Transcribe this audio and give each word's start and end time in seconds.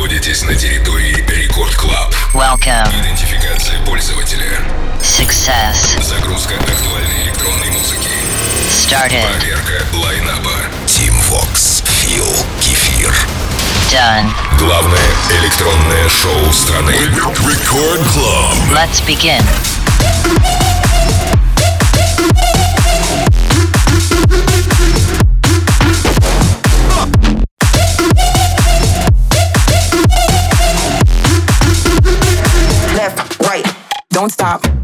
находитесь 0.00 0.42
на 0.44 0.54
территории 0.54 1.14
Рекорд 1.28 1.74
Клаб. 1.74 2.14
Welcome. 2.32 2.88
Идентификация 3.02 3.78
пользователя. 3.84 4.58
Success. 5.02 6.02
Загрузка 6.02 6.54
актуальной 6.54 7.24
электронной 7.24 7.68
музыки. 7.68 8.08
Started. 8.70 9.26
Проверка 9.28 9.84
Лайнаба. 9.92 10.56
Team 10.86 11.12
Vox. 11.28 11.84
Feel. 11.84 12.34
Кефир. 12.62 13.14
Done. 13.92 14.30
Главное 14.58 15.10
электронное 15.38 16.08
шоу 16.08 16.50
страны. 16.50 16.92
Рекорд 16.92 18.00
Клаб. 18.14 18.54
Let's 18.72 19.04
begin. 19.06 19.44
don't 34.20 34.30
stop. 34.30 34.79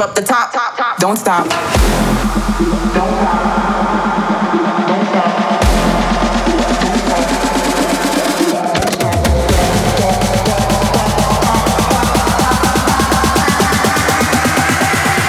drop 0.00 0.14
the 0.14 0.22
top, 0.22 0.50
top, 0.50 0.78
top. 0.78 0.96
Don't 0.96 1.18
stop. 1.18 1.46
Don't 1.46 1.58
stop. 1.58 1.90
Don't 4.88 5.04
stop. 5.04 5.40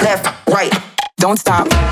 Left, 0.02 0.48
right, 0.48 0.72
don't 1.18 1.38
stop. 1.38 1.91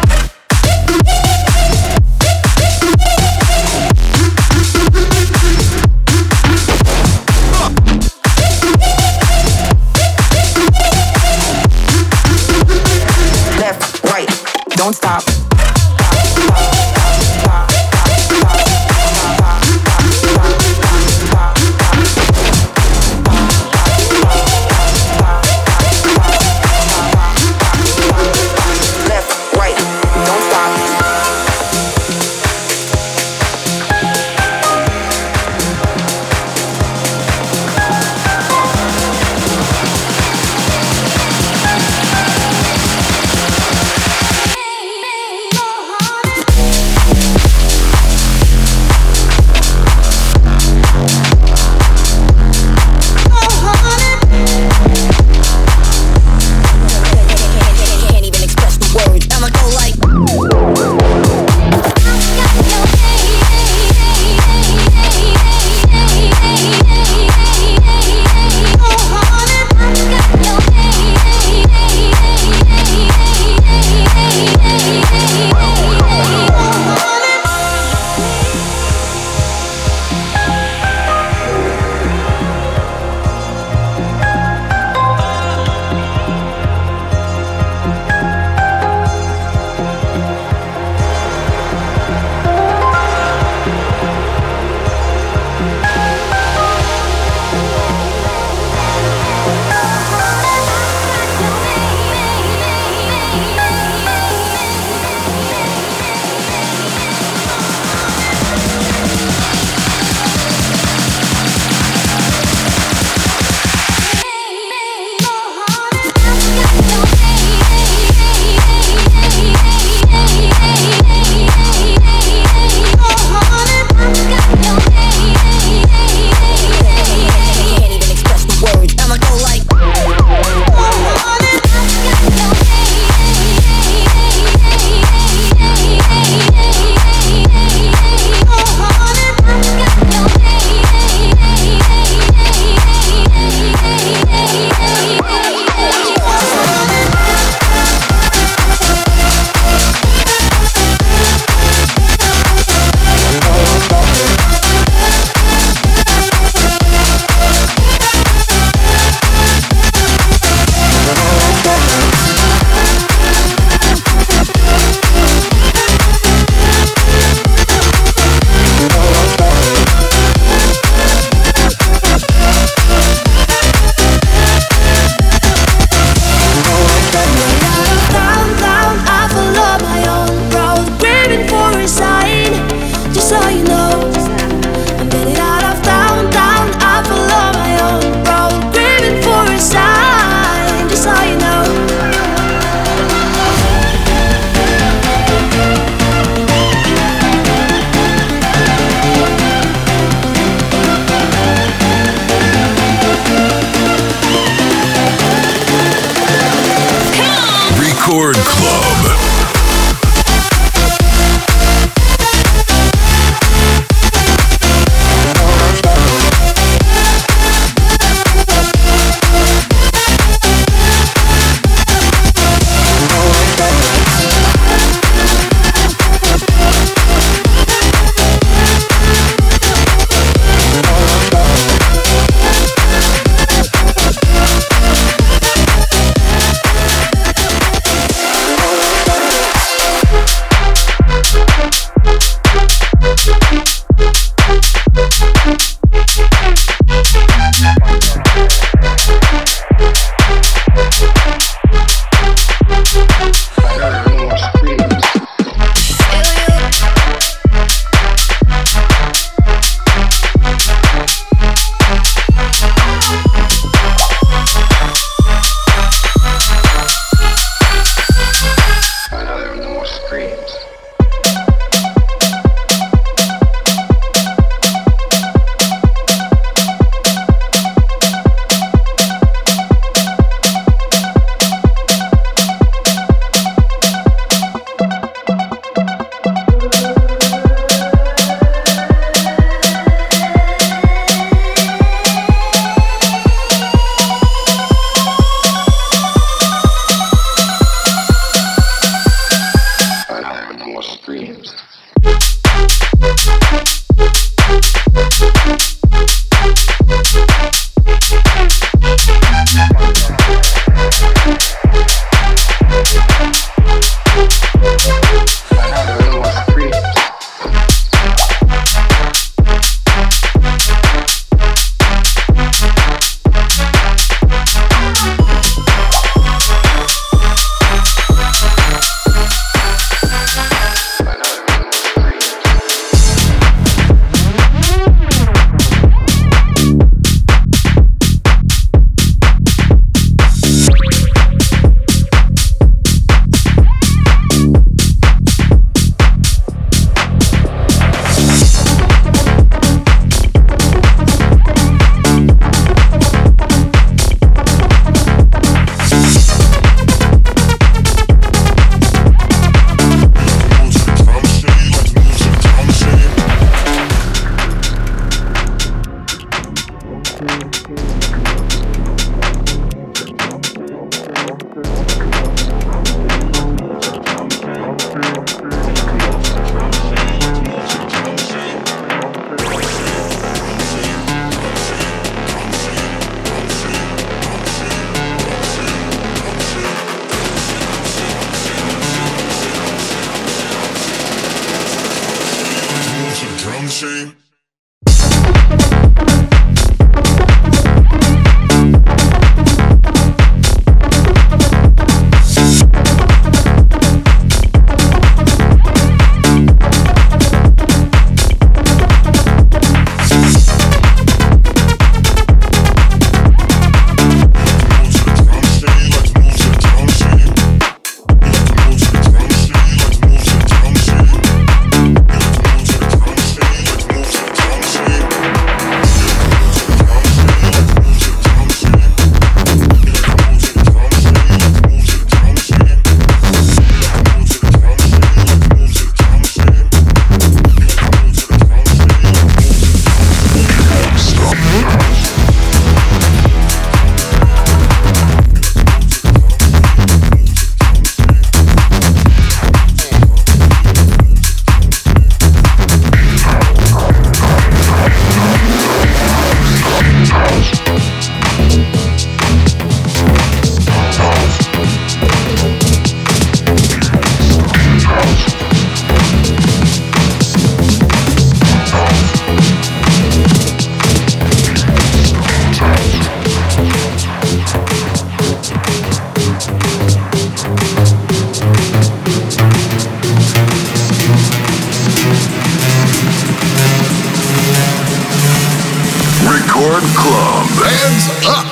Moving 487.60 488.24
on 488.26 488.49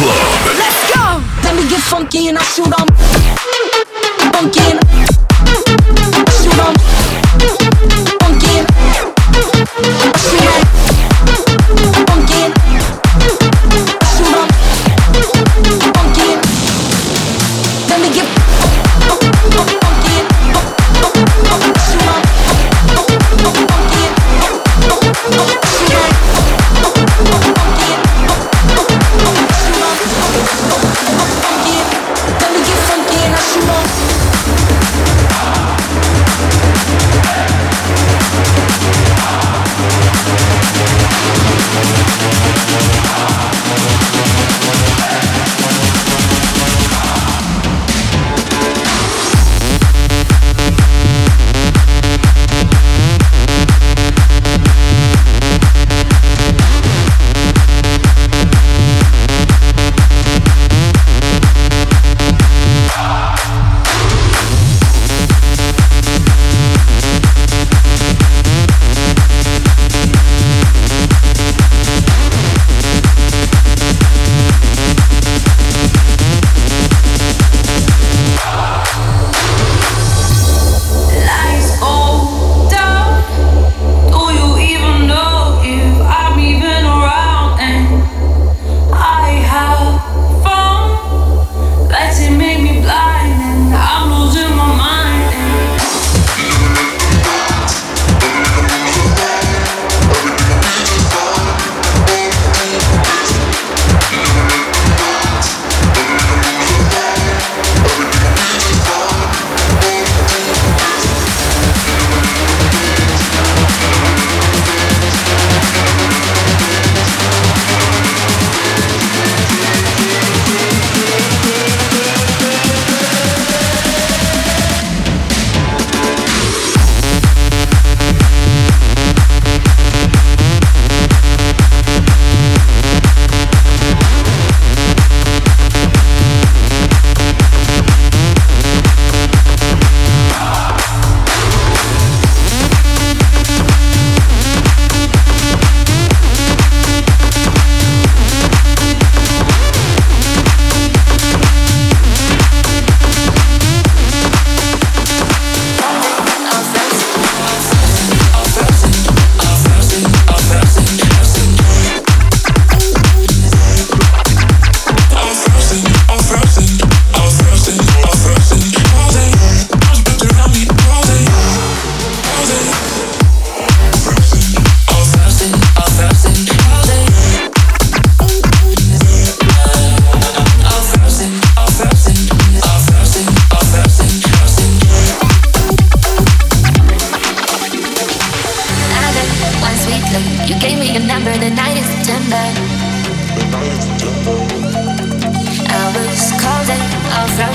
Club. 0.00 0.16
Let's 0.56 0.94
go! 0.94 1.22
Let 1.44 1.56
me 1.56 1.68
get 1.68 1.80
funky 1.80 2.28
and 2.28 2.38
I'll 2.38 2.44
shoot 2.44 2.72
on 2.80 3.69
funkin'. 4.40 4.78
Shoot 6.42 6.58
'em. 6.58 7.69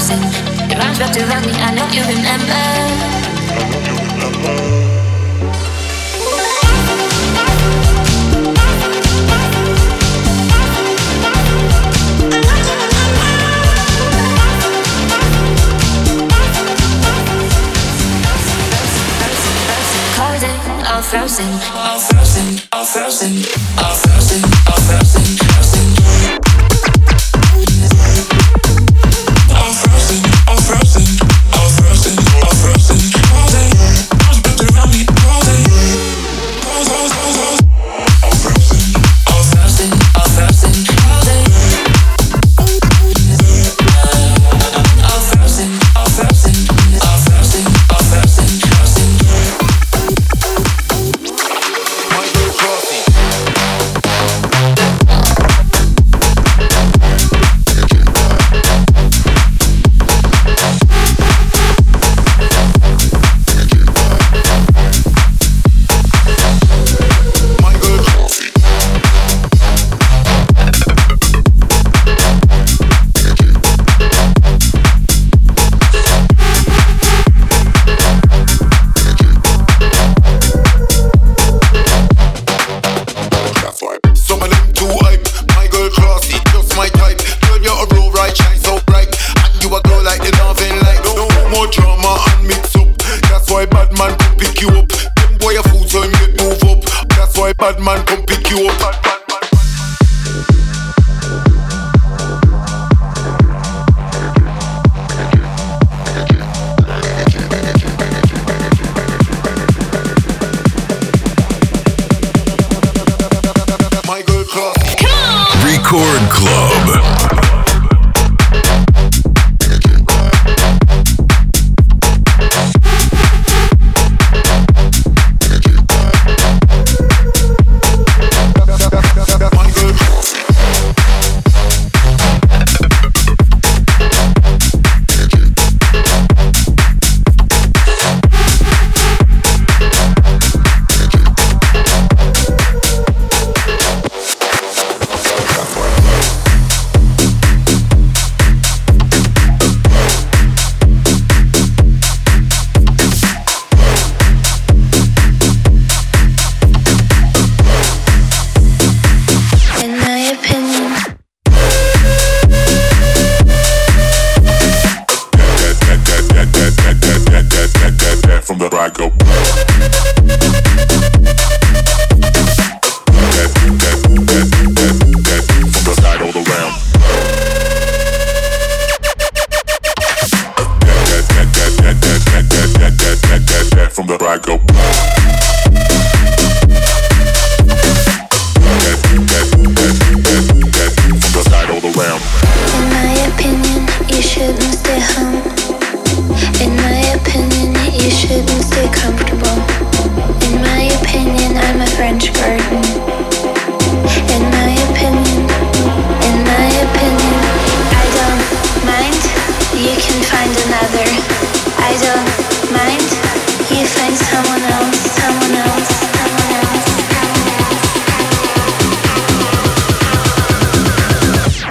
said 0.05 0.21
It 0.71 0.77
rhymes 0.77 0.99
back 0.99 1.11
to 1.13 1.21
I 1.23 1.73
know 1.73 1.87
you 1.89 2.03
remember. 2.05 2.61
Frozen, 20.25 20.49
all 20.87 21.01
frozen, 21.01 21.49
all 21.73 21.99
frozen, 21.99 22.59
all 22.73 22.85
frozen, 22.85 23.33
all 23.77 23.95
frozen. 23.95 24.64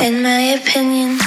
in 0.05 0.22
my 0.22 0.40
opinion. 0.59 1.18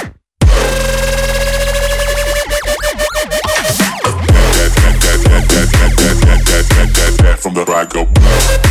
From 7.41 7.53
the 7.55 7.65
back 7.65 8.66